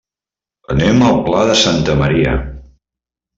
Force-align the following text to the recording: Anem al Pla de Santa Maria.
Anem 0.75 1.03
al 1.09 1.19
Pla 1.27 1.43
de 1.51 1.59
Santa 1.65 1.97
Maria. 2.01 2.33